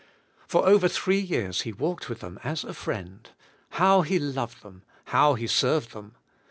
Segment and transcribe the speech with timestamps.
[0.47, 3.29] For over three years He walked with them as a friend.
[3.77, 4.81] How He loved them!
[5.05, 6.15] How He served them!